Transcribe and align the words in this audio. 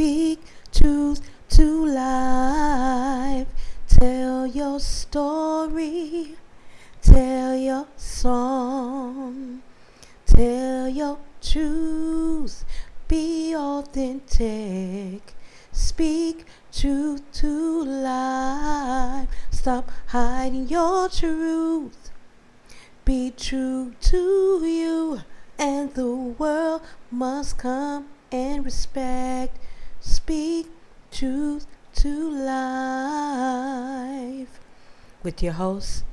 Speak 0.00 0.40
truth 0.72 1.20
to 1.50 1.84
life. 1.84 3.48
Tell 3.86 4.46
your 4.46 4.80
story. 4.80 6.36
Tell 7.02 7.54
your 7.54 7.86
song. 7.98 9.60
Tell 10.24 10.88
your 10.88 11.18
truth. 11.42 12.64
Be 13.08 13.54
authentic. 13.54 15.34
Speak 15.70 16.46
truth 16.72 17.20
to 17.32 17.84
life. 17.84 19.28
Stop 19.50 19.90
hiding 20.06 20.68
your 20.68 21.10
truth. 21.10 22.10
Be 23.04 23.34
true 23.36 23.92
to 24.00 24.64
you, 24.64 25.20
and 25.58 25.92
the 25.92 26.10
world 26.10 26.80
must 27.10 27.58
come 27.58 28.06
and 28.32 28.64
respect. 28.64 29.58
Speak 30.02 30.66
truth 31.12 31.66
to 31.96 32.30
life. 32.30 33.68
With 35.22 35.42
your 35.42 35.52
host, 35.52 36.04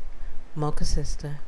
Mocha 0.55 0.83
Sister. 0.83 1.39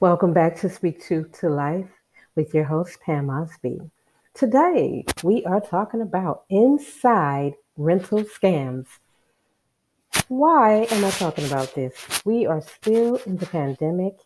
Welcome 0.00 0.32
back 0.32 0.56
to 0.56 0.68
Speak 0.68 1.06
Truth 1.06 1.38
to 1.38 1.48
Life 1.48 1.86
with 2.34 2.52
your 2.52 2.64
host, 2.64 2.98
Pam 3.00 3.30
Osby. 3.30 3.78
Today, 4.34 5.04
we 5.22 5.44
are 5.44 5.60
talking 5.60 6.00
about 6.00 6.42
inside 6.50 7.54
rental 7.76 8.24
scams. 8.24 8.88
Why 10.26 10.88
am 10.90 11.04
I 11.04 11.10
talking 11.10 11.46
about 11.46 11.76
this? 11.76 11.94
We 12.24 12.46
are 12.46 12.60
still 12.60 13.20
in 13.24 13.36
the 13.36 13.46
pandemic. 13.46 14.18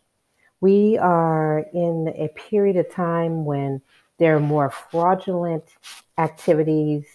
We 0.61 0.97
are 0.97 1.65
in 1.73 2.13
a 2.15 2.29
period 2.29 2.77
of 2.77 2.91
time 2.91 3.45
when 3.45 3.81
there 4.17 4.35
are 4.35 4.39
more 4.39 4.69
fraudulent 4.69 5.65
activities. 6.17 7.05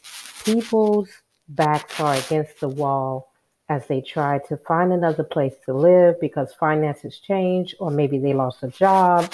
People's 0.45 1.09
backs 1.49 1.99
are 2.01 2.15
against 2.15 2.61
the 2.61 2.69
wall 2.69 3.33
as 3.69 3.87
they 3.87 4.01
try 4.01 4.39
to 4.49 4.57
find 4.57 4.93
another 4.93 5.23
place 5.23 5.55
to 5.65 5.73
live 5.73 6.21
because 6.21 6.53
finances 6.55 7.19
change, 7.19 7.75
or 7.79 7.91
maybe 7.91 8.19
they 8.19 8.33
lost 8.35 8.63
a 8.63 8.69
job. 8.69 9.33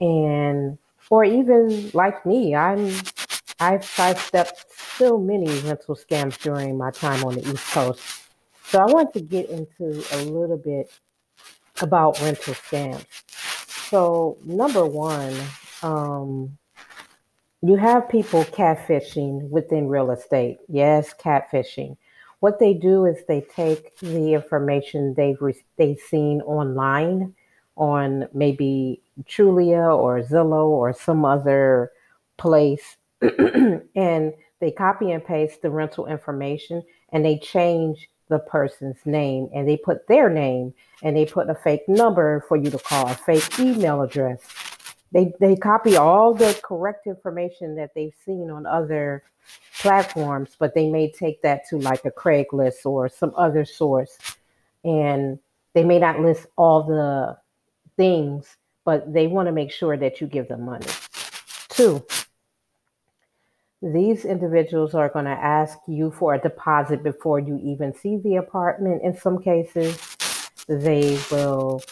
And 0.00 0.78
or 1.10 1.24
even 1.24 1.90
like 1.92 2.24
me, 2.26 2.54
I'm 2.54 2.90
I've 3.60 3.84
sidestepped 3.84 4.64
so 4.98 5.18
many 5.18 5.46
rental 5.60 5.94
scams 5.94 6.38
during 6.38 6.76
my 6.76 6.90
time 6.90 7.22
on 7.24 7.34
the 7.34 7.48
East 7.48 7.70
Coast. 7.70 8.02
So 8.64 8.80
I 8.80 8.86
want 8.86 9.12
to 9.12 9.20
get 9.20 9.48
into 9.50 10.02
a 10.12 10.18
little 10.24 10.56
bit 10.56 10.90
about 11.80 12.20
rental 12.20 12.54
scams. 12.54 13.04
So 13.88 14.38
number 14.44 14.86
one, 14.86 15.34
um, 15.82 16.56
you 17.62 17.76
have 17.76 18.08
people 18.08 18.44
catfishing 18.44 19.48
within 19.48 19.88
real 19.88 20.10
estate. 20.10 20.58
Yes, 20.68 21.14
catfishing. 21.14 21.96
What 22.40 22.58
they 22.58 22.74
do 22.74 23.06
is 23.06 23.24
they 23.26 23.40
take 23.40 23.98
the 24.00 24.34
information 24.34 25.14
they've 25.14 25.40
re- 25.40 25.64
they've 25.76 25.98
seen 25.98 26.42
online 26.42 27.34
on 27.76 28.28
maybe 28.34 29.02
Trulia 29.24 29.96
or 29.96 30.20
Zillow 30.20 30.66
or 30.66 30.92
some 30.92 31.24
other 31.24 31.90
place, 32.36 32.96
and 33.20 34.34
they 34.60 34.70
copy 34.70 35.10
and 35.10 35.24
paste 35.24 35.62
the 35.62 35.70
rental 35.70 36.06
information 36.06 36.82
and 37.12 37.24
they 37.24 37.38
change 37.38 38.08
the 38.28 38.38
person's 38.38 38.98
name 39.04 39.48
and 39.54 39.68
they 39.68 39.76
put 39.76 40.06
their 40.08 40.30
name 40.30 40.72
and 41.02 41.16
they 41.16 41.26
put 41.26 41.50
a 41.50 41.54
fake 41.54 41.86
number 41.88 42.44
for 42.48 42.56
you 42.56 42.70
to 42.70 42.78
call, 42.78 43.08
a 43.08 43.14
fake 43.14 43.58
email 43.58 44.02
address 44.02 44.40
they 45.14 45.32
they 45.40 45.54
copy 45.56 45.96
all 45.96 46.34
the 46.34 46.58
correct 46.62 47.06
information 47.06 47.76
that 47.76 47.94
they've 47.94 48.14
seen 48.26 48.50
on 48.50 48.66
other 48.66 49.22
platforms, 49.80 50.56
but 50.58 50.74
they 50.74 50.90
may 50.90 51.10
take 51.10 51.40
that 51.42 51.62
to 51.70 51.78
like 51.78 52.04
a 52.04 52.10
Craigslist 52.10 52.84
or 52.84 53.08
some 53.08 53.32
other 53.36 53.64
source, 53.64 54.18
and 54.82 55.38
they 55.72 55.84
may 55.84 56.00
not 56.00 56.20
list 56.20 56.46
all 56.56 56.82
the 56.82 57.38
things, 57.96 58.56
but 58.84 59.12
they 59.12 59.28
want 59.28 59.46
to 59.46 59.52
make 59.52 59.70
sure 59.70 59.96
that 59.96 60.20
you 60.20 60.26
give 60.26 60.48
them 60.48 60.62
money. 60.62 60.86
Two, 61.68 62.04
these 63.92 64.24
individuals 64.24 64.94
are 64.94 65.08
going 65.08 65.26
to 65.26 65.30
ask 65.30 65.78
you 65.86 66.10
for 66.10 66.34
a 66.34 66.40
deposit 66.40 67.02
before 67.02 67.38
you 67.38 67.60
even 67.62 67.94
see 67.94 68.16
the 68.16 68.36
apartment. 68.36 69.02
In 69.02 69.16
some 69.16 69.42
cases, 69.42 70.16
they 70.68 71.18
will 71.30 71.82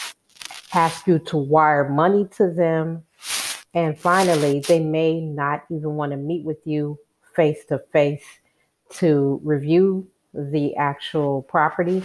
ask 0.75 1.07
you 1.07 1.19
to 1.19 1.37
wire 1.37 1.89
money 1.89 2.27
to 2.37 2.51
them 2.51 3.05
and 3.75 3.99
finally, 3.99 4.61
they 4.61 4.81
may 4.81 5.21
not 5.21 5.65
even 5.71 5.95
want 5.95 6.13
to 6.13 6.19
meet 6.19 6.45
with 6.45 6.59
you 6.67 6.99
face 7.35 7.65
to 7.67 7.79
face 7.93 8.25
to 8.91 9.41
review 9.43 10.07
the 10.35 10.77
actual 10.77 11.43
property. 11.43 12.03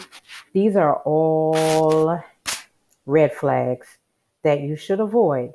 These 0.53 0.77
are 0.77 0.95
all 1.03 2.23
red 3.05 3.33
flags 3.33 3.97
that 4.43 4.61
you 4.61 4.77
should 4.77 5.01
avoid. 5.01 5.51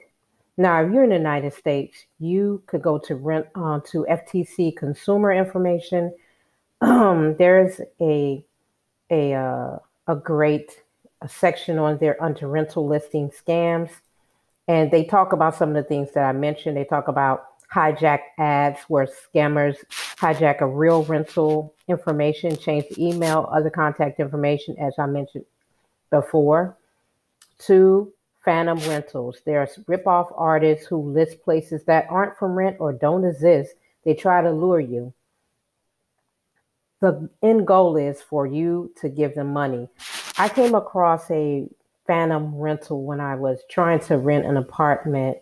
Now, 0.56 0.82
if 0.82 0.92
you're 0.92 1.04
in 1.04 1.10
the 1.10 1.16
United 1.16 1.54
States, 1.54 2.04
you 2.18 2.62
could 2.66 2.82
go 2.82 2.98
to 2.98 3.14
rent 3.14 3.46
uh, 3.54 3.80
to 3.90 4.06
FTC 4.08 4.76
Consumer 4.76 5.32
Information. 5.32 6.14
Um, 6.80 7.36
there's 7.38 7.80
a 8.00 8.44
a 9.10 9.34
uh, 9.34 9.78
a 10.08 10.16
great 10.16 10.82
a 11.22 11.28
section 11.28 11.78
on 11.78 11.98
there 11.98 12.22
under 12.22 12.48
rental 12.48 12.86
listing 12.86 13.30
scams. 13.30 13.90
And 14.68 14.90
they 14.90 15.04
talk 15.04 15.32
about 15.32 15.56
some 15.56 15.70
of 15.70 15.74
the 15.74 15.82
things 15.82 16.12
that 16.12 16.24
I 16.24 16.32
mentioned. 16.32 16.76
They 16.76 16.84
talk 16.84 17.08
about 17.08 17.46
hijack 17.72 18.20
ads 18.38 18.80
where 18.88 19.06
scammers 19.06 19.76
hijack 20.16 20.60
a 20.60 20.66
real 20.66 21.04
rental 21.04 21.74
information, 21.88 22.56
change 22.56 22.84
the 22.90 23.04
email, 23.04 23.48
other 23.52 23.70
contact 23.70 24.20
information, 24.20 24.76
as 24.78 24.94
I 24.98 25.06
mentioned 25.06 25.44
before. 26.10 26.76
Two, 27.58 28.12
phantom 28.44 28.78
rentals. 28.80 29.40
There 29.44 29.60
are 29.60 29.68
rip-off 29.86 30.30
artists 30.34 30.86
who 30.86 30.98
list 31.12 31.42
places 31.42 31.84
that 31.84 32.06
aren't 32.08 32.36
for 32.36 32.52
rent 32.52 32.76
or 32.80 32.92
don't 32.92 33.24
exist. 33.24 33.74
They 34.04 34.14
try 34.14 34.42
to 34.42 34.50
lure 34.50 34.80
you. 34.80 35.12
The 37.00 37.28
end 37.42 37.66
goal 37.66 37.96
is 37.96 38.22
for 38.22 38.46
you 38.46 38.92
to 39.00 39.08
give 39.08 39.34
them 39.34 39.52
money. 39.52 39.88
I 40.38 40.48
came 40.48 40.74
across 40.74 41.30
a 41.30 41.68
phantom 42.06 42.54
rental 42.56 43.04
when 43.04 43.20
I 43.20 43.34
was 43.34 43.60
trying 43.68 44.00
to 44.00 44.18
rent 44.18 44.46
an 44.46 44.56
apartment. 44.56 45.38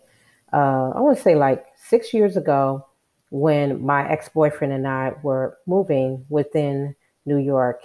Uh, 0.53 0.91
I 0.95 0.99
want 0.99 1.17
to 1.17 1.23
say 1.23 1.35
like 1.35 1.65
six 1.77 2.13
years 2.13 2.37
ago 2.37 2.87
when 3.29 3.83
my 3.83 4.09
ex 4.09 4.29
boyfriend 4.29 4.73
and 4.73 4.87
I 4.87 5.13
were 5.23 5.57
moving 5.65 6.25
within 6.29 6.95
New 7.25 7.37
York 7.37 7.83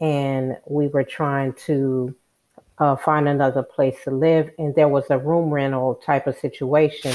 and 0.00 0.56
we 0.66 0.88
were 0.88 1.04
trying 1.04 1.52
to 1.66 2.14
uh, 2.78 2.96
find 2.96 3.28
another 3.28 3.62
place 3.62 3.96
to 4.04 4.10
live. 4.10 4.50
And 4.58 4.74
there 4.74 4.88
was 4.88 5.04
a 5.10 5.18
room 5.18 5.50
rental 5.50 5.96
type 5.96 6.26
of 6.26 6.36
situation. 6.36 7.14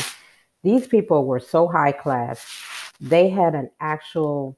These 0.64 0.88
people 0.88 1.26
were 1.26 1.40
so 1.40 1.68
high 1.68 1.92
class, 1.92 2.46
they 3.02 3.30
had 3.30 3.54
an 3.54 3.70
actual 3.82 4.58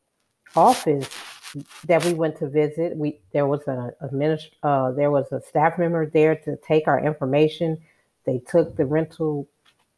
office 0.56 1.10
that 1.86 2.04
we 2.04 2.14
went 2.14 2.38
to 2.38 2.50
visit, 2.50 2.98
we 2.98 3.20
there 3.32 3.48
was 3.48 3.62
a, 3.68 3.94
a 4.02 4.68
uh, 4.68 4.92
there 4.92 5.12
was 5.12 5.32
a 5.32 5.42
staff 5.42 5.78
member 5.78 6.06
there 6.06 6.36
to 6.36 6.58
take 6.58 6.88
our 6.88 7.00
information. 7.00 7.78
They 8.26 8.40
took 8.40 8.76
the 8.76 8.86
rental 8.86 9.48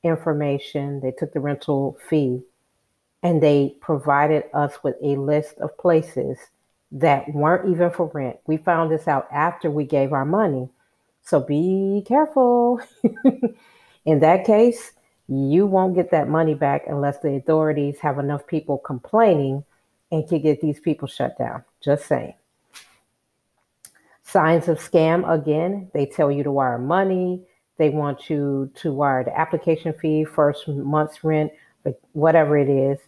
information, 0.04 1.00
they 1.00 1.12
took 1.12 1.34
the 1.34 1.40
rental 1.40 1.98
fee, 2.10 2.42
and 3.24 3.42
they 3.42 3.76
provided 3.82 4.44
us 4.54 4.84
with 4.84 4.96
a 5.02 5.16
list 5.16 5.58
of 5.60 5.78
places 5.78 6.38
that 6.92 7.34
weren't 7.34 7.70
even 7.70 7.90
for 7.92 8.10
rent. 8.14 8.38
We 8.46 8.58
found 8.58 8.92
this 8.92 9.08
out 9.08 9.28
after 9.32 9.70
we 9.70 9.86
gave 9.86 10.14
our 10.14 10.26
money. 10.26 10.70
So 11.28 11.42
be 11.42 12.06
careful. 12.08 12.80
In 14.06 14.20
that 14.20 14.46
case, 14.46 14.94
you 15.28 15.66
won't 15.66 15.94
get 15.94 16.10
that 16.12 16.30
money 16.30 16.54
back 16.54 16.84
unless 16.88 17.20
the 17.20 17.36
authorities 17.36 18.00
have 18.00 18.18
enough 18.18 18.48
people 18.48 18.78
complaining 18.78 19.66
and 20.10 20.26
can 20.26 20.42
get 20.42 20.62
these 20.62 20.80
people 20.80 21.06
shut 21.06 21.38
down. 21.38 21.66
Just 21.84 22.06
saying. 22.08 22.34
Signs 24.24 24.70
of 24.70 24.78
scam 24.80 25.30
again, 25.30 25.92
they 25.94 26.06
tell 26.06 26.32
you 26.32 26.44
to 26.44 26.52
wire 26.52 26.80
money. 26.80 27.44
They 27.76 27.90
want 27.90 28.30
you 28.30 28.72
to 28.76 28.94
wire 28.94 29.26
the 29.26 29.38
application 29.38 29.92
fee, 29.92 30.24
first 30.24 30.66
month's 30.70 31.26
rent, 31.26 31.52
whatever 32.14 32.58
it 32.58 32.70
is. 32.70 33.00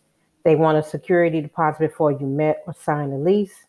They 0.44 0.56
want 0.56 0.78
a 0.78 0.84
security 0.84 1.40
deposit 1.40 1.80
before 1.80 2.12
you 2.12 2.28
met 2.28 2.64
or 2.68 2.74
sign 2.74 3.14
a 3.14 3.18
lease. 3.18 3.66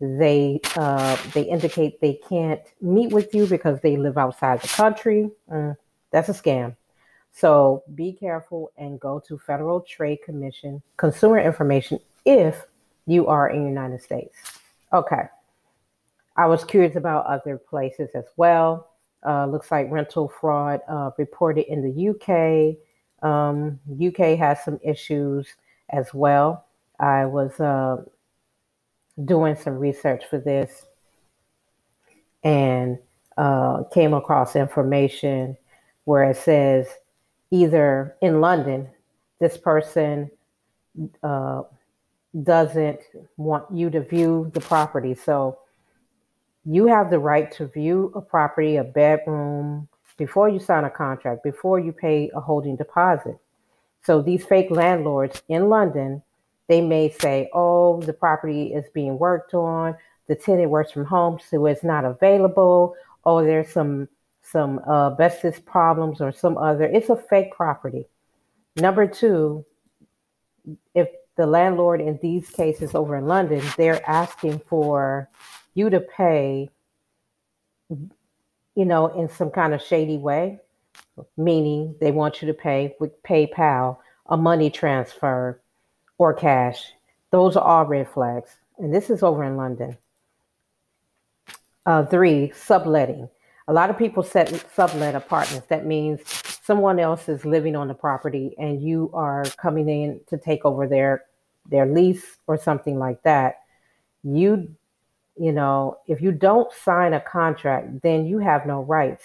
They 0.00 0.60
uh, 0.76 1.16
they 1.34 1.42
indicate 1.42 2.00
they 2.00 2.18
can't 2.28 2.62
meet 2.80 3.12
with 3.12 3.34
you 3.34 3.46
because 3.46 3.80
they 3.80 3.96
live 3.96 4.16
outside 4.16 4.62
the 4.62 4.68
country. 4.68 5.30
Mm, 5.50 5.76
that's 6.10 6.28
a 6.28 6.32
scam. 6.32 6.76
So 7.32 7.84
be 7.94 8.12
careful 8.12 8.72
and 8.76 8.98
go 8.98 9.20
to 9.28 9.38
Federal 9.38 9.82
Trade 9.82 10.20
Commission 10.24 10.82
Consumer 10.96 11.38
Information 11.38 12.00
if 12.24 12.66
you 13.06 13.26
are 13.26 13.50
in 13.50 13.62
the 13.62 13.68
United 13.68 14.02
States. 14.02 14.36
Okay. 14.92 15.22
I 16.36 16.46
was 16.46 16.64
curious 16.64 16.96
about 16.96 17.26
other 17.26 17.58
places 17.58 18.10
as 18.14 18.24
well. 18.36 18.88
Uh, 19.26 19.46
looks 19.46 19.70
like 19.70 19.90
rental 19.90 20.28
fraud 20.28 20.80
uh, 20.88 21.10
reported 21.18 21.70
in 21.70 21.82
the 21.82 22.08
UK, 22.10 22.76
Um, 23.22 23.78
UK 24.00 24.38
has 24.38 24.64
some 24.64 24.80
issues 24.82 25.46
as 25.90 26.14
well. 26.14 26.64
I 26.98 27.26
was 27.26 27.60
uh, 27.60 28.02
doing 29.24 29.56
some 29.56 29.78
research 29.78 30.24
for 30.28 30.38
this 30.38 30.86
and 32.42 32.98
uh, 33.36 33.84
came 33.92 34.14
across 34.14 34.56
information 34.56 35.56
where 36.04 36.24
it 36.24 36.36
says 36.36 36.86
either 37.50 38.16
in 38.22 38.40
London, 38.40 38.88
this 39.38 39.56
person 39.56 40.30
uh, 41.22 41.62
doesn't 42.42 43.00
want 43.36 43.64
you 43.72 43.90
to 43.90 44.00
view 44.00 44.50
the 44.54 44.60
property. 44.60 45.14
So 45.14 45.58
you 46.64 46.86
have 46.86 47.10
the 47.10 47.18
right 47.18 47.50
to 47.52 47.66
view 47.66 48.12
a 48.14 48.20
property, 48.20 48.76
a 48.76 48.84
bedroom, 48.84 49.88
before 50.16 50.48
you 50.48 50.58
sign 50.58 50.84
a 50.84 50.90
contract, 50.90 51.42
before 51.42 51.78
you 51.78 51.92
pay 51.92 52.30
a 52.34 52.40
holding 52.40 52.76
deposit. 52.76 53.38
So 54.02 54.20
these 54.20 54.44
fake 54.44 54.70
landlords 54.70 55.42
in 55.48 55.68
London, 55.68 56.22
they 56.70 56.80
may 56.80 57.10
say, 57.10 57.50
oh, 57.52 58.00
the 58.02 58.12
property 58.12 58.72
is 58.72 58.84
being 58.94 59.18
worked 59.18 59.54
on, 59.54 59.96
the 60.28 60.36
tenant 60.36 60.70
works 60.70 60.92
from 60.92 61.04
home, 61.04 61.40
so 61.50 61.66
it's 61.66 61.82
not 61.82 62.04
available, 62.04 62.94
oh, 63.24 63.44
there's 63.44 63.68
some 63.68 64.08
some 64.42 64.80
uh, 64.88 65.10
asbestos 65.10 65.58
problems 65.58 66.20
or 66.20 66.30
some 66.30 66.56
other. 66.56 66.84
It's 66.84 67.08
a 67.08 67.16
fake 67.16 67.52
property. 67.52 68.06
Number 68.76 69.08
two, 69.08 69.64
if 70.94 71.08
the 71.36 71.46
landlord 71.46 72.00
in 72.00 72.20
these 72.22 72.48
cases 72.48 72.94
over 72.94 73.16
in 73.16 73.26
London, 73.26 73.62
they're 73.76 74.08
asking 74.08 74.60
for 74.60 75.28
you 75.74 75.90
to 75.90 76.00
pay, 76.00 76.70
you 77.88 78.84
know, 78.84 79.08
in 79.08 79.28
some 79.28 79.50
kind 79.50 79.74
of 79.74 79.82
shady 79.82 80.18
way, 80.18 80.60
meaning 81.36 81.96
they 82.00 82.12
want 82.12 82.40
you 82.40 82.46
to 82.46 82.54
pay 82.54 82.94
with 83.00 83.20
PayPal, 83.24 83.98
a 84.26 84.36
money 84.36 84.70
transfer, 84.70 85.60
or 86.20 86.34
cash. 86.34 86.92
Those 87.30 87.56
are 87.56 87.64
all 87.64 87.86
red 87.86 88.06
flags. 88.06 88.50
And 88.78 88.92
this 88.94 89.08
is 89.08 89.22
over 89.22 89.42
in 89.42 89.56
London. 89.56 89.96
Uh, 91.86 92.04
three, 92.04 92.52
subletting. 92.54 93.26
A 93.68 93.72
lot 93.72 93.88
of 93.88 93.96
people 93.96 94.22
set 94.22 94.48
sublet 94.74 95.14
apartments. 95.14 95.68
That 95.68 95.86
means 95.86 96.20
someone 96.62 96.98
else 96.98 97.26
is 97.30 97.46
living 97.46 97.74
on 97.74 97.88
the 97.88 97.94
property 97.94 98.54
and 98.58 98.82
you 98.82 99.10
are 99.14 99.44
coming 99.56 99.88
in 99.88 100.20
to 100.28 100.36
take 100.36 100.64
over 100.66 100.86
their 100.86 101.24
their 101.70 101.86
lease 101.86 102.36
or 102.46 102.58
something 102.58 102.98
like 102.98 103.22
that. 103.22 103.60
You 104.22 104.76
you 105.38 105.52
know, 105.52 106.00
if 106.06 106.20
you 106.20 106.32
don't 106.32 106.70
sign 106.84 107.14
a 107.14 107.20
contract, 107.20 108.02
then 108.02 108.26
you 108.26 108.40
have 108.40 108.66
no 108.66 108.82
rights. 108.82 109.24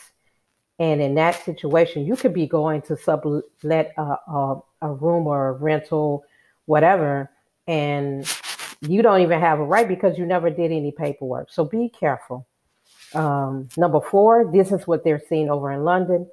And 0.80 1.02
in 1.02 1.16
that 1.16 1.44
situation, 1.44 2.06
you 2.06 2.16
could 2.16 2.34
be 2.34 2.48
going 2.48 2.84
to 2.84 2.96
sublet 2.96 3.94
a, 3.98 4.02
a, 4.02 4.62
a 4.82 4.94
room 4.94 5.28
or 5.28 5.50
a 5.50 5.54
rental, 5.54 6.24
whatever, 6.66 7.30
and 7.68 8.28
you 8.82 9.02
don't 9.02 9.22
even 9.22 9.40
have 9.40 9.60
a 9.60 9.64
right 9.64 9.88
because 9.88 10.18
you 10.18 10.26
never 10.26 10.50
did 10.50 10.72
any 10.72 10.92
paperwork. 10.92 11.52
So 11.52 11.66
be 11.66 11.90
careful. 11.90 12.46
Um, 13.14 13.70
number 13.78 14.02
four, 14.02 14.52
this 14.52 14.72
is 14.72 14.86
what 14.88 15.04
they're 15.04 15.22
seeing 15.30 15.50
over 15.50 15.72
in 15.72 15.84
London. 15.84 16.28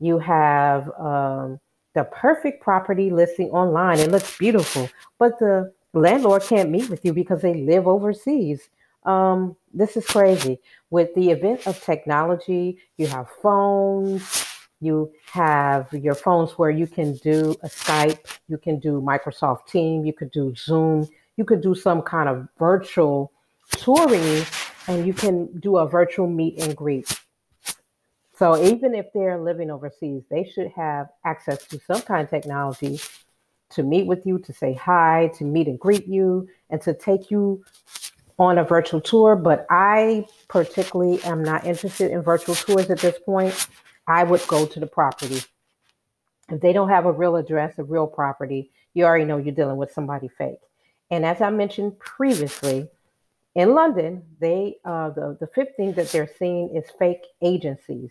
You 0.00 0.18
have 0.18 0.88
um, 0.98 1.58
the 1.94 2.04
perfect 2.04 2.62
property 2.62 3.10
listing 3.10 3.50
online. 3.50 3.98
It 3.98 4.10
looks 4.10 4.38
beautiful, 4.38 4.88
but 5.18 5.38
the 5.38 5.72
landlord 5.92 6.42
can't 6.42 6.70
meet 6.70 6.88
with 6.88 7.04
you 7.04 7.12
because 7.12 7.42
they 7.42 7.54
live 7.54 7.88
overseas. 7.88 8.68
Um, 9.04 9.56
this 9.72 9.96
is 9.96 10.06
crazy. 10.06 10.60
With 10.90 11.14
the 11.14 11.30
event 11.30 11.66
of 11.66 11.82
technology, 11.82 12.78
you 12.96 13.06
have 13.08 13.28
phones, 13.42 14.44
you 14.80 15.12
have 15.32 15.92
your 15.92 16.14
phones 16.14 16.52
where 16.52 16.70
you 16.70 16.86
can 16.86 17.14
do 17.16 17.54
a 17.62 17.68
Skype, 17.68 18.38
you 18.48 18.58
can 18.58 18.78
do 18.78 19.00
Microsoft 19.00 19.66
Team, 19.66 20.04
you 20.04 20.12
could 20.12 20.30
do 20.30 20.54
Zoom, 20.56 21.08
you 21.36 21.44
could 21.44 21.60
do 21.60 21.74
some 21.74 22.02
kind 22.02 22.28
of 22.28 22.48
virtual 22.58 23.32
touring 23.70 24.44
and 24.86 25.06
you 25.06 25.12
can 25.12 25.46
do 25.58 25.78
a 25.78 25.88
virtual 25.88 26.28
meet 26.28 26.60
and 26.62 26.76
greet. 26.76 27.20
So 28.36 28.62
even 28.62 28.94
if 28.94 29.06
they're 29.12 29.38
living 29.38 29.70
overseas, 29.70 30.22
they 30.30 30.44
should 30.44 30.70
have 30.76 31.08
access 31.24 31.66
to 31.66 31.80
some 31.80 32.02
kind 32.02 32.22
of 32.22 32.30
technology 32.30 33.00
to 33.70 33.82
meet 33.82 34.06
with 34.06 34.24
you, 34.24 34.38
to 34.38 34.52
say 34.52 34.74
hi, 34.74 35.30
to 35.36 35.44
meet 35.44 35.66
and 35.66 35.78
greet 35.78 36.06
you, 36.06 36.48
and 36.70 36.80
to 36.82 36.94
take 36.94 37.30
you 37.30 37.64
on 38.38 38.58
a 38.58 38.64
virtual 38.64 39.00
tour. 39.00 39.34
But 39.34 39.66
I 39.70 40.26
particularly 40.48 41.22
am 41.24 41.42
not 41.42 41.66
interested 41.66 42.12
in 42.12 42.22
virtual 42.22 42.54
tours 42.54 42.90
at 42.90 43.00
this 43.00 43.18
point. 43.18 43.66
I 44.08 44.24
would 44.24 44.44
go 44.48 44.64
to 44.64 44.80
the 44.80 44.86
property. 44.86 45.42
If 46.50 46.60
they 46.62 46.72
don't 46.72 46.88
have 46.88 47.04
a 47.04 47.12
real 47.12 47.36
address, 47.36 47.78
a 47.78 47.84
real 47.84 48.06
property, 48.06 48.70
you 48.94 49.04
already 49.04 49.26
know 49.26 49.36
you're 49.36 49.54
dealing 49.54 49.76
with 49.76 49.92
somebody 49.92 50.28
fake. 50.28 50.60
And 51.10 51.26
as 51.26 51.42
I 51.42 51.50
mentioned 51.50 51.98
previously, 51.98 52.88
in 53.54 53.74
London, 53.74 54.22
they 54.40 54.76
uh, 54.84 55.10
the 55.10 55.36
the 55.38 55.46
fifth 55.48 55.76
thing 55.76 55.92
that 55.94 56.10
they're 56.10 56.30
seeing 56.38 56.74
is 56.74 56.84
fake 56.98 57.24
agencies. 57.42 58.10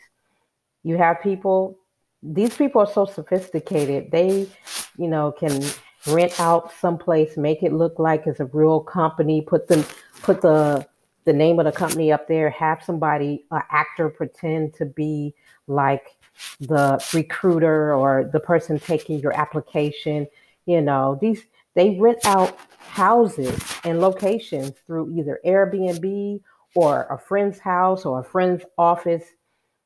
You 0.84 0.98
have 0.98 1.22
people; 1.22 1.80
these 2.22 2.56
people 2.56 2.82
are 2.82 2.92
so 2.92 3.06
sophisticated. 3.06 4.12
They, 4.12 4.48
you 4.98 5.08
know, 5.08 5.32
can 5.32 5.64
rent 6.06 6.40
out 6.40 6.72
someplace, 6.80 7.38
make 7.38 7.64
it 7.64 7.74
look 7.74 7.98
like 7.98 8.28
it's 8.28 8.40
a 8.40 8.46
real 8.46 8.82
company, 8.82 9.42
put 9.42 9.68
them 9.68 9.84
put 10.22 10.42
the 10.42 10.88
the 11.26 11.34
name 11.34 11.60
of 11.60 11.66
the 11.66 11.72
company 11.72 12.12
up 12.12 12.28
there, 12.28 12.50
have 12.50 12.84
somebody, 12.84 13.44
an 13.52 13.62
actor, 13.70 14.10
pretend 14.10 14.74
to 14.76 14.86
be 14.86 15.34
like 15.68 16.16
the 16.60 17.04
recruiter 17.14 17.94
or 17.94 18.30
the 18.32 18.40
person 18.40 18.80
taking 18.80 19.20
your 19.20 19.34
application. 19.34 20.28
You 20.66 20.82
know, 20.82 21.18
these 21.22 21.44
they 21.76 21.98
rent 22.00 22.20
out 22.26 22.58
houses 22.80 23.62
and 23.84 24.02
locations 24.02 24.72
through 24.86 25.16
either 25.18 25.40
Airbnb 25.46 26.42
or 26.76 27.04
a 27.10 27.18
friend's 27.18 27.60
house 27.60 28.06
or 28.06 28.20
a 28.20 28.24
friend's 28.24 28.64
office. 28.78 29.24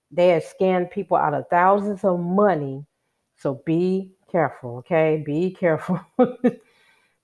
They 0.09 0.29
have 0.29 0.43
scanned 0.43 0.91
people 0.91 1.17
out 1.17 1.33
of 1.33 1.47
thousands 1.49 2.03
of 2.03 2.19
money. 2.19 2.85
So 3.37 3.61
be 3.65 4.11
careful, 4.31 4.77
okay? 4.77 5.21
Be 5.25 5.51
careful. 5.59 5.99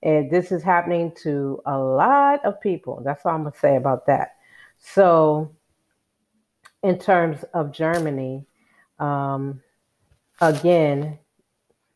and 0.03 0.29
this 0.29 0.51
is 0.51 0.63
happening 0.63 1.13
to 1.23 1.61
a 1.65 1.77
lot 1.77 2.43
of 2.45 2.59
people. 2.61 3.01
That's 3.03 3.25
all 3.25 3.35
I'm 3.35 3.43
going 3.43 3.53
to 3.53 3.59
say 3.59 3.75
about 3.77 4.05
that. 4.07 4.35
So, 4.79 5.55
in 6.87 6.97
terms 6.97 7.43
of 7.53 7.71
Germany, 7.73 8.45
um, 8.99 9.61
again, 10.39 11.19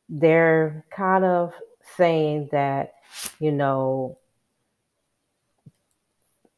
they're 0.09 0.85
kind 0.91 1.23
of 1.23 1.53
saying 1.97 2.49
that 2.51 2.93
you 3.39 3.51
know, 3.51 4.17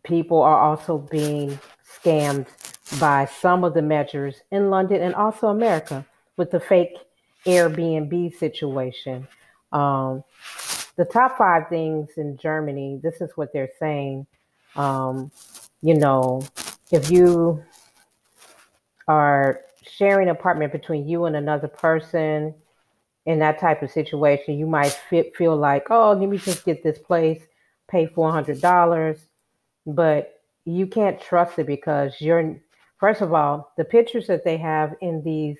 people 0.03 0.41
are 0.41 0.59
also 0.59 0.97
being 0.97 1.59
scammed 1.85 2.47
by 2.99 3.25
some 3.25 3.63
of 3.63 3.73
the 3.73 3.81
measures 3.81 4.41
in 4.51 4.69
London 4.69 5.01
and 5.01 5.15
also 5.15 5.47
America 5.47 6.05
with 6.37 6.51
the 6.51 6.59
fake 6.59 6.97
Airbnb 7.45 8.35
situation. 8.35 9.27
Um, 9.71 10.23
the 10.95 11.05
top 11.05 11.37
five 11.37 11.69
things 11.69 12.09
in 12.17 12.37
Germany, 12.37 12.99
this 13.01 13.21
is 13.21 13.31
what 13.35 13.51
they're 13.53 13.71
saying. 13.79 14.27
Um, 14.75 15.31
you 15.81 15.95
know, 15.95 16.45
if 16.91 17.09
you 17.09 17.63
are 19.07 19.61
sharing 19.81 20.29
an 20.29 20.35
apartment 20.35 20.71
between 20.71 21.07
you 21.07 21.25
and 21.25 21.35
another 21.35 21.67
person, 21.67 22.53
in 23.25 23.39
that 23.39 23.59
type 23.59 23.81
of 23.81 23.91
situation, 23.91 24.57
you 24.57 24.67
might 24.67 24.91
fit, 24.91 25.35
feel 25.35 25.55
like, 25.55 25.87
oh, 25.89 26.13
let 26.13 26.27
me 26.27 26.37
just 26.37 26.65
get 26.65 26.83
this 26.83 26.97
place, 26.97 27.41
pay 27.89 28.07
$400. 28.07 29.19
But 29.85 30.41
you 30.65 30.87
can't 30.87 31.19
trust 31.21 31.59
it 31.59 31.67
because 31.67 32.19
you're, 32.19 32.57
first 32.97 33.21
of 33.21 33.33
all, 33.33 33.71
the 33.77 33.85
pictures 33.85 34.27
that 34.27 34.43
they 34.43 34.57
have 34.57 34.95
in 35.01 35.23
these 35.23 35.57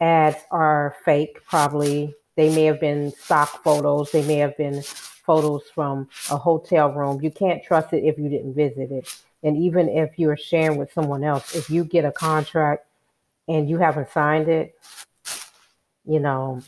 ads 0.00 0.38
are 0.50 0.96
fake, 1.04 1.38
probably. 1.46 2.14
They 2.36 2.54
may 2.54 2.64
have 2.64 2.80
been 2.80 3.10
stock 3.12 3.64
photos, 3.64 4.12
they 4.12 4.24
may 4.24 4.36
have 4.36 4.56
been 4.56 4.82
photos 4.82 5.64
from 5.74 6.08
a 6.30 6.36
hotel 6.36 6.92
room. 6.92 7.20
You 7.20 7.32
can't 7.32 7.64
trust 7.64 7.92
it 7.92 8.04
if 8.04 8.16
you 8.16 8.28
didn't 8.28 8.54
visit 8.54 8.92
it. 8.92 9.22
And 9.42 9.56
even 9.56 9.88
if 9.88 10.18
you're 10.18 10.36
sharing 10.36 10.78
with 10.78 10.92
someone 10.92 11.24
else, 11.24 11.54
if 11.54 11.70
you 11.70 11.84
get 11.84 12.04
a 12.04 12.12
contract 12.12 12.86
and 13.46 13.68
you 13.68 13.78
haven't 13.78 14.10
signed 14.10 14.48
it, 14.48 14.74
you 16.04 16.20
know, 16.20 16.62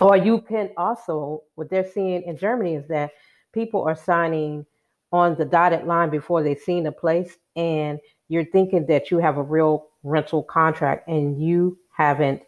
or 0.00 0.16
you 0.16 0.42
can 0.42 0.70
also, 0.76 1.42
what 1.54 1.70
they're 1.70 1.90
seeing 1.90 2.22
in 2.22 2.36
Germany 2.36 2.74
is 2.74 2.86
that 2.88 3.12
people 3.52 3.82
are 3.82 3.96
signing 3.96 4.66
on 5.12 5.34
the 5.36 5.44
dotted 5.44 5.86
line 5.86 6.10
before 6.10 6.42
they've 6.42 6.58
seen 6.58 6.84
the 6.84 6.92
place, 6.92 7.38
and 7.54 7.98
you're 8.28 8.44
thinking 8.44 8.84
that 8.86 9.10
you 9.10 9.18
have 9.18 9.38
a 9.38 9.42
real 9.42 9.86
rental 10.02 10.42
contract, 10.42 11.08
and 11.08 11.40
you 11.40 11.78
haven't. 11.96 12.42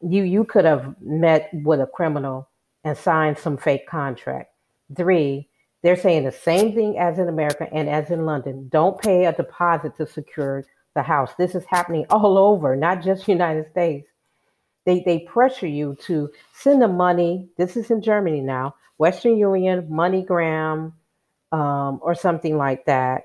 You 0.00 0.22
you 0.22 0.44
could 0.44 0.64
have 0.64 0.94
met 1.02 1.50
with 1.52 1.80
a 1.80 1.86
criminal 1.86 2.48
and 2.84 2.96
signed 2.96 3.38
some 3.38 3.56
fake 3.56 3.86
contract. 3.86 4.52
Three, 4.96 5.48
they're 5.82 5.96
saying 5.96 6.24
the 6.24 6.32
same 6.32 6.74
thing 6.74 6.98
as 6.98 7.18
in 7.18 7.28
America 7.28 7.68
and 7.72 7.88
as 7.88 8.10
in 8.10 8.26
London. 8.26 8.68
Don't 8.70 9.00
pay 9.00 9.26
a 9.26 9.32
deposit 9.32 9.96
to 9.96 10.06
secure 10.06 10.64
the 10.94 11.02
house. 11.02 11.32
This 11.38 11.54
is 11.54 11.64
happening 11.64 12.06
all 12.10 12.36
over, 12.36 12.76
not 12.76 13.02
just 13.02 13.28
United 13.28 13.70
States 13.70 14.06
they 14.86 15.00
they 15.00 15.20
pressure 15.20 15.66
you 15.66 15.96
to 16.06 16.30
send 16.52 16.82
the 16.82 16.88
money. 16.88 17.48
This 17.56 17.76
is 17.76 17.90
in 17.90 18.02
Germany 18.02 18.40
now, 18.40 18.74
Western 18.98 19.36
Union, 19.36 19.88
MoneyGram, 19.90 20.92
um, 21.52 22.00
or 22.02 22.14
something 22.14 22.56
like 22.56 22.86
that, 22.86 23.24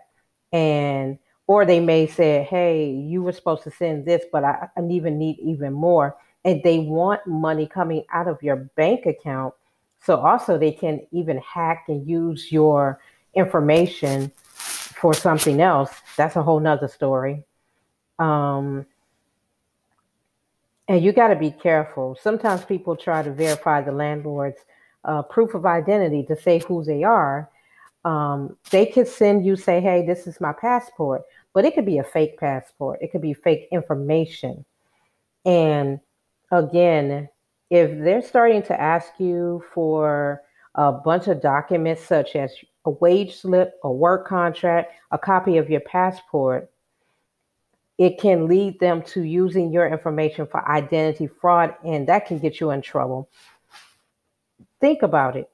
and 0.51 1.17
or 1.47 1.65
they 1.65 1.79
may 1.79 2.07
say, 2.07 2.43
"Hey, 2.43 2.91
you 2.91 3.23
were 3.23 3.31
supposed 3.31 3.63
to 3.63 3.71
send 3.71 4.05
this, 4.05 4.25
but 4.31 4.43
I, 4.43 4.67
I 4.77 4.81
even 4.89 5.17
need 5.17 5.39
even 5.39 5.73
more," 5.73 6.17
and 6.43 6.61
they 6.63 6.79
want 6.79 7.25
money 7.25 7.67
coming 7.67 8.03
out 8.11 8.27
of 8.27 8.43
your 8.43 8.57
bank 8.75 9.05
account. 9.05 9.53
So 10.05 10.17
also 10.17 10.57
they 10.57 10.71
can 10.71 11.05
even 11.11 11.39
hack 11.39 11.85
and 11.87 12.07
use 12.07 12.51
your 12.51 12.99
information 13.33 14.31
for 14.45 15.13
something 15.13 15.59
else. 15.59 15.91
That's 16.15 16.35
a 16.35 16.43
whole 16.43 16.59
nother 16.59 16.87
story. 16.87 17.43
Um, 18.19 18.85
and 20.87 21.03
you 21.03 21.11
got 21.11 21.29
to 21.29 21.35
be 21.35 21.49
careful. 21.49 22.15
Sometimes 22.21 22.63
people 22.63 22.95
try 22.95 23.23
to 23.23 23.31
verify 23.31 23.81
the 23.81 23.91
landlord's 23.91 24.59
uh, 25.03 25.23
proof 25.23 25.55
of 25.55 25.65
identity 25.65 26.23
to 26.23 26.35
say 26.39 26.59
who 26.59 26.83
they 26.83 27.03
are. 27.03 27.49
Um, 28.03 28.57
they 28.69 28.85
could 28.85 29.07
send 29.07 29.43
you, 29.43 29.55
say, 29.55 29.81
hey, 29.81 30.05
this 30.05 30.27
is 30.27 30.39
my 30.39 30.53
passport, 30.53 31.23
but 31.53 31.65
it 31.65 31.73
could 31.73 31.85
be 31.85 31.97
a 31.97 32.03
fake 32.03 32.37
passport. 32.37 32.99
It 33.01 33.11
could 33.11 33.21
be 33.21 33.33
fake 33.33 33.67
information. 33.71 34.65
And 35.43 35.99
again, 36.51 37.29
if 37.69 37.91
they're 38.03 38.21
starting 38.21 38.63
to 38.63 38.79
ask 38.79 39.19
you 39.19 39.63
for 39.73 40.41
a 40.75 40.91
bunch 40.91 41.27
of 41.27 41.41
documents 41.41 42.03
such 42.03 42.35
as 42.35 42.53
a 42.85 42.89
wage 42.89 43.35
slip, 43.35 43.79
a 43.83 43.91
work 43.91 44.27
contract, 44.27 44.93
a 45.11 45.17
copy 45.17 45.57
of 45.57 45.69
your 45.69 45.81
passport, 45.81 46.69
it 47.97 48.19
can 48.19 48.47
lead 48.47 48.79
them 48.79 49.01
to 49.01 49.23
using 49.23 49.71
your 49.71 49.87
information 49.87 50.45
for 50.45 50.69
identity 50.69 51.27
fraud, 51.27 51.73
and 51.83 52.07
that 52.07 52.25
can 52.25 52.39
get 52.39 52.59
you 52.59 52.71
in 52.71 52.81
trouble. 52.81 53.29
Think 54.81 55.01
about 55.01 55.37
it. 55.37 55.49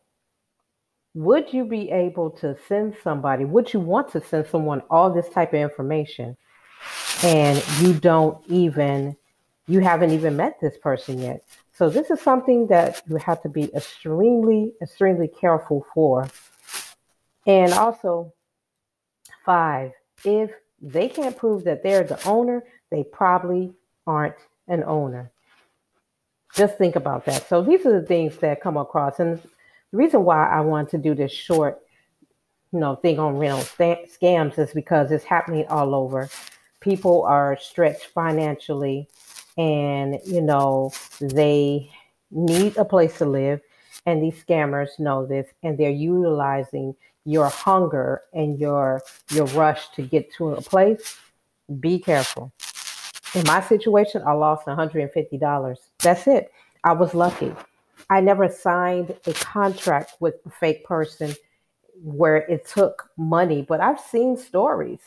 Would 1.14 1.54
you 1.54 1.66
be 1.66 1.92
able 1.92 2.32
to 2.32 2.58
send 2.68 2.96
somebody, 3.04 3.46
would 3.46 3.74
you 3.74 3.80
want 3.80 4.12
to 4.14 4.22
send 4.22 4.48
someone 4.48 4.82
all 4.90 5.14
this 5.14 5.30
type 5.30 5.54
of 5.54 5.60
information 5.60 6.38
and 7.24 7.64
you 7.80 7.94
don't 7.94 8.38
even, 8.48 9.16
you 9.72 9.80
haven't 9.80 10.12
even 10.12 10.36
met 10.36 10.60
this 10.60 10.78
person 10.78 11.20
yet? 11.20 11.44
So, 11.74 11.90
this 11.90 12.12
is 12.12 12.22
something 12.22 12.68
that 12.68 13.02
you 13.08 13.16
have 13.18 13.42
to 13.44 13.50
be 13.50 13.74
extremely, 13.74 14.74
extremely 14.82 15.28
careful 15.28 15.86
for. 15.94 16.30
And 17.48 17.74
also, 17.74 18.34
five, 19.46 19.92
if 20.24 20.52
they 20.82 21.10
can't 21.10 21.38
prove 21.38 21.64
that 21.64 21.84
they're 21.84 22.04
the 22.04 22.24
owner, 22.28 22.64
they 22.90 23.04
probably 23.04 23.74
aren't 24.06 24.36
an 24.68 24.84
owner. 24.84 25.32
Just 26.56 26.78
think 26.78 26.96
about 26.96 27.26
that. 27.26 27.48
So 27.48 27.62
these 27.62 27.86
are 27.86 28.00
the 28.00 28.06
things 28.06 28.38
that 28.38 28.62
come 28.62 28.78
across. 28.78 29.20
And 29.20 29.38
the 29.38 29.98
reason 29.98 30.24
why 30.24 30.50
I 30.50 30.62
want 30.62 30.90
to 30.90 30.98
do 30.98 31.16
this 31.16 31.32
short, 31.32 31.80
you 32.72 32.80
know, 32.80 32.96
thing 32.96 33.20
on 33.20 33.38
rental 33.38 33.64
scams 33.64 34.60
is 34.60 34.72
because 34.74 35.12
it's 35.12 35.24
happening 35.24 35.66
all 35.70 35.96
over. 35.96 36.30
People 36.82 37.24
are 37.24 37.58
stretched 37.60 38.08
financially 38.08 39.08
and, 39.58 40.20
you 40.26 40.42
know, 40.42 40.92
they 41.20 41.90
need 42.32 42.78
a 42.78 42.86
place 42.86 43.18
to 43.20 43.26
live. 43.26 43.62
And 44.06 44.24
these 44.24 44.44
scammers 44.44 44.98
know 45.00 45.26
this 45.26 45.48
and 45.64 45.78
they're 45.78 45.90
utilizing 45.92 46.96
your 47.26 47.50
hunger 47.50 48.22
and 48.34 48.60
your 48.60 49.02
your 49.30 49.46
rush 49.48 49.90
to 49.90 50.02
get 50.02 50.34
to 50.34 50.54
a 50.54 50.62
place, 50.62 51.18
be 51.80 52.00
careful. 52.00 52.52
In 53.36 53.46
my 53.46 53.62
situation, 53.62 54.24
I 54.26 54.34
lost 54.34 54.66
$150. 54.66 55.78
That's 56.02 56.28
it. 56.28 56.52
I 56.84 56.94
was 56.94 57.14
lucky. 57.14 57.54
I 58.10 58.20
never 58.20 58.50
signed 58.50 59.16
a 59.26 59.34
contract 59.34 60.16
with 60.20 60.36
a 60.46 60.50
fake 60.50 60.84
person 60.84 61.36
where 62.04 62.38
it 62.38 62.68
took 62.68 63.10
money, 63.18 63.62
but 63.62 63.80
I've 63.80 64.00
seen 64.00 64.36
stories 64.36 65.00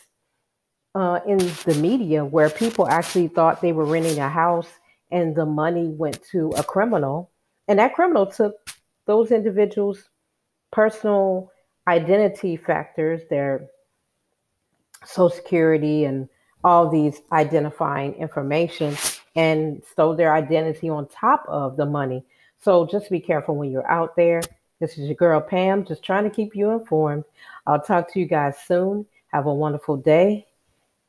uh, 0.95 1.21
in 1.27 1.39
the 1.39 1.77
media 1.81 2.25
where 2.25 2.51
people 2.51 2.89
actually 2.89 3.29
thought 3.29 3.61
they 3.61 3.73
were 3.73 3.85
renting 3.85 4.19
a 4.19 4.29
house 4.29 4.69
and 5.11 5.35
the 5.35 5.47
money 5.47 5.89
went 5.89 6.23
to 6.31 6.51
a 6.57 6.63
criminal, 6.63 7.31
and 7.69 7.79
that 7.79 7.95
criminal 7.95 8.27
took 8.27 8.55
those 9.07 9.31
individuals' 9.31 10.09
personal 10.73 11.53
identity 11.87 12.57
factors, 12.57 13.23
their 13.31 13.69
social 15.05 15.31
security 15.31 16.05
and 16.05 16.29
all 16.63 16.89
these 16.89 17.21
identifying 17.31 18.15
information 18.15 18.97
and 19.37 19.83
stole 19.91 20.17
their 20.17 20.35
identity 20.35 20.89
on 20.89 21.07
top 21.09 21.45
of 21.49 21.77
the 21.77 21.85
money. 21.85 22.25
So 22.63 22.87
just 22.87 23.11
be 23.11 23.21
careful 23.21 23.57
when 23.57 23.71
you're 23.71 23.91
out 23.91 24.17
there. 24.17 24.41
This 24.81 24.97
is 24.97 25.07
your 25.07 25.15
girl 25.15 25.41
Pam, 25.41 25.85
just 25.85 26.03
trying 26.03 26.25
to 26.25 26.31
keep 26.31 26.57
you 26.57 26.71
informed. 26.71 27.25
I'll 27.67 27.83
talk 27.83 28.13
to 28.13 28.21
you 28.21 28.27
guys 28.27 28.57
soon. 28.67 29.07
Have 29.29 29.47
a 29.47 29.55
wonderful 29.55 29.97
day. 29.97 30.47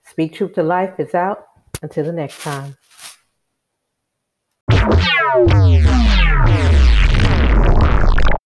Speak 0.08 0.34
Truth 0.34 0.54
to 0.54 0.64
Life 0.64 1.00
is 1.00 1.14
out. 1.14 1.46
Until 1.82 2.06
the 2.06 2.14
next 2.14 2.42
time. 2.42 2.78